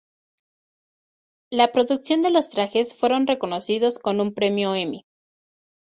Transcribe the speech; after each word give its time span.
La 1.51 1.71
producción 1.71 2.23
de 2.23 2.31
los 2.31 2.49
trajes 2.49 2.95
fueron 2.95 3.27
reconocidos 3.27 3.99
con 3.99 4.19
un 4.19 4.33
Premio 4.33 4.73
Emmy. 4.73 5.05